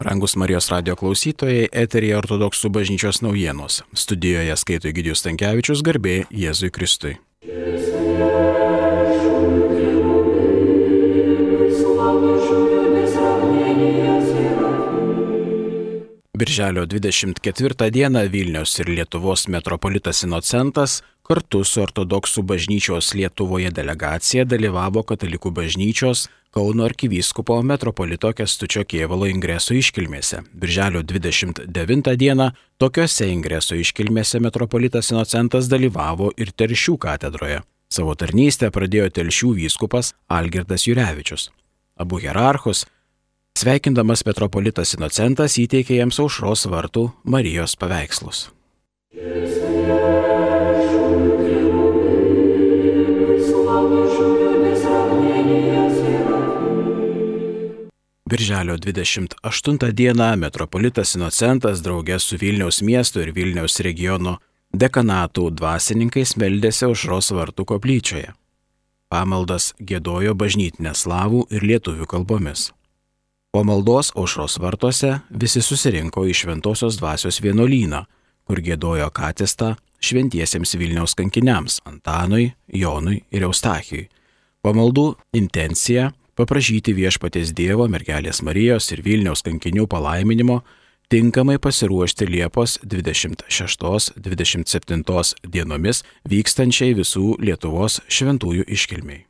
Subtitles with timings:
[0.00, 3.82] Rangus Marijos radio klausytojai, eterija ortodoksų bažnyčios naujienos.
[3.92, 7.18] Studijoje skaito Gidijus Tankievičius garbė Jėzui Kristui.
[16.32, 25.04] Birželio 24 dieną Vilnius ir Lietuvos metropolitas Inocentas kartu su ortodoksų bažnyčios Lietuvoje delegacija dalyvavo
[25.04, 30.40] Katalikų bažnyčios Kauno arkivyskupo metropolito Kestučio Kievalo ingreso iškilmėse.
[30.50, 32.48] Birželio 29 dieną
[32.82, 37.60] tokiuose ingreso iškilmėse metropolitas Inocentas dalyvavo ir Telšių katedroje.
[37.86, 41.52] Savo tarnystę pradėjo Telšių vyskupas Algirdas Jurevičius.
[41.94, 42.82] Abu hierarchus
[43.54, 48.48] Sveikindamas metropolitas Inocentas įteikė jiems aušros vartų Marijos paveikslus.
[58.30, 64.36] Birželio 28 dieną metropolitas Inocentas draugė su Vilniaus miesto ir Vilniaus regiono
[64.70, 68.30] dekanatų dvasininkais meldėsi aušros vartų koplyčioje.
[69.10, 72.68] Pamaldas gėdojo bažnytinę slavų ir lietuvių kalbomis.
[73.50, 78.04] Po maldos aušros vartuose visi susirinko į Šventojios dvasios vienuolyną,
[78.46, 84.06] kur gėdojo katestą šventiesiems Vilniaus kankiniams Antanui, Jonui ir Eustachijui.
[84.62, 90.56] Pamaldų intencija paprašyti viešpatės Dievo, mergelės Marijos ir Vilniaus kankinių palaiminimo
[91.12, 95.98] tinkamai pasiruošti Liepos 26-27 dienomis
[96.30, 99.20] vykstančiai visų Lietuvos šventųjų iškilmiai.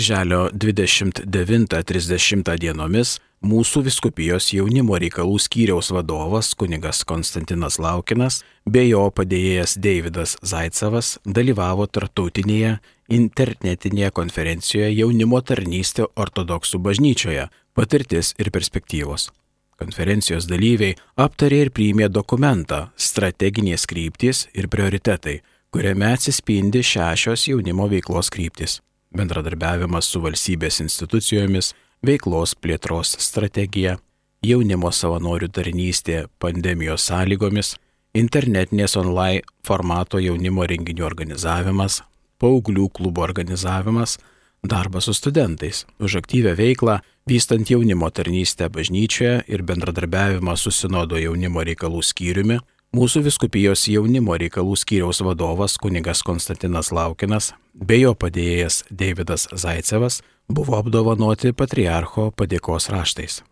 [0.00, 9.76] Birželio 29-30 dienomis mūsų viskupijos jaunimo reikalų skyriaus vadovas kunigas Konstantinas Laukinas bei jo padėjėjas
[9.76, 12.78] Davidas Zaicevas dalyvavo tartautinėje
[13.12, 19.28] internetinėje konferencijoje jaunimo tarnystė ortodoksų bažnyčioje- patirtis ir perspektyvos.
[19.76, 25.40] Konferencijos dalyviai aptarė ir priėmė dokumentą Strateginės kryptys ir prioritetai,
[25.70, 28.80] kuriame atsispindi šešios jaunimo veiklos kryptis
[29.16, 31.72] bendradarbiavimas su valstybės institucijomis,
[32.06, 33.98] veiklos plėtros strategija,
[34.46, 37.74] jaunimo savanorių tarnystė pandemijos sąlygomis,
[38.16, 42.00] internetinės online formato jaunimo renginių organizavimas,
[42.40, 44.16] paauglių klubo organizavimas,
[44.62, 46.98] darbas su studentais, už aktyvę veiklą,
[47.28, 52.60] vystant jaunimo tarnystę bažnyčioje ir bendradarbiavimą su Sinodo jaunimo reikalų skyriumi,
[52.90, 60.16] Mūsų viskupijos jaunimo reikalų skyriaus vadovas kunigas Konstantinas Laukinas bei jo padėjėjas Davidas Zaicevas
[60.50, 63.44] buvo apdovanoti patriarcho padėkos raštais.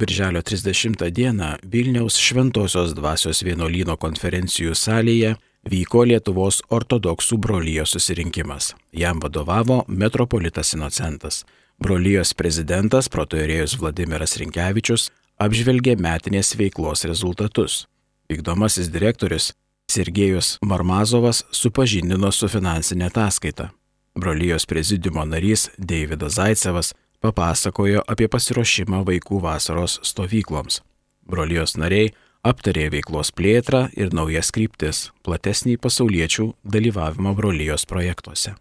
[0.00, 5.36] Birželio 30 dieną Vilniaus Šventojios dvasios vienuolyno konferencijų salėje
[5.66, 8.74] vyko Lietuvos ortodoksų brolyjos susirinkimas.
[8.92, 11.44] Jam vadovavo metropolitas Inocentas.
[11.78, 17.86] Brolyjos prezidentas protojerėjus Vladimiras Rinkevičius apžvelgė metinės veiklos rezultatus.
[18.28, 19.52] Vykdomasis direktorius
[19.88, 23.70] Sergejus Marmazovas supažindino su finansinė ataskaita.
[24.18, 26.92] Brolyjos prezidiumo narys Davidas Zaicevas
[27.22, 30.82] papasakojo apie pasiruošimą vaikų vasaros stovykloms.
[31.28, 32.10] Brolyjos nariai
[32.46, 38.54] aptarė veiklos plėtrą ir naujas kryptis, platesnį pasauliečių dalyvavimą brolyjos projektuose.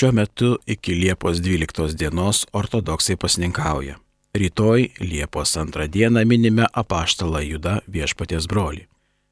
[0.00, 3.98] Šiuo metu iki Liepos 12 dienos ortodoksai pasninkauja.
[4.32, 8.86] Rytoj Liepos 2 dieną minime apaštalą Judą viešpaties brolį.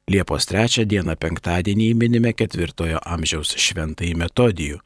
[0.09, 4.79] Liepos 3 dieną penktadienį minime 4 amžiaus šventąjį metodijų,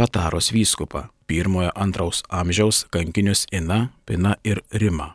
[0.00, 5.10] Pataros vyskupą, 1-2 amžiaus kankinius Ina, Pina ir Rima.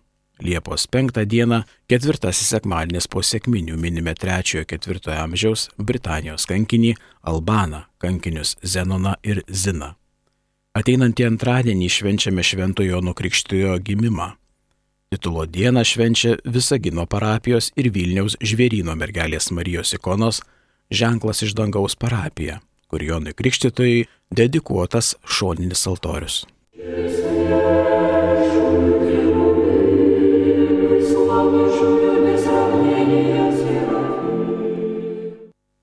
[0.45, 6.93] Liepos 5 dieną, ketvirtasis sekmadienis po sėkminių minime 3-4 amžiaus Britanijos kankinį
[7.25, 9.95] Albaną, kankinius Zenoną ir Ziną.
[10.77, 14.35] Ateinantį antradienį švenčiame Šventojo Nukrikštijo gimimą.
[15.11, 20.37] Titulo dieną švenčia Visagino parapijos ir Vilniaus žvėryno mergelės Marijos ikonos
[20.87, 26.37] ženklas iš dangaus parapija, kur Jonui Krikštytojai dedikuotas šoninis altorius.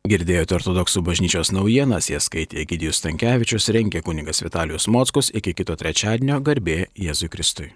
[0.08, 6.40] Girdėjote ortodoksų bažnyčios naujienas, jas skaitė Egidijus Tankievičius, rengė kunigas Vitalijus Mockus, iki kito trečiadienio
[6.40, 7.68] garbė Jėzui Kristui.